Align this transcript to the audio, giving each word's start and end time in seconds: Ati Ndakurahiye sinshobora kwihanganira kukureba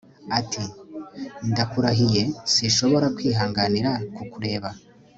Ati 0.39 0.63
Ndakurahiye 1.51 2.23
sinshobora 2.53 3.07
kwihanganira 3.17 3.91
kukureba 4.15 4.69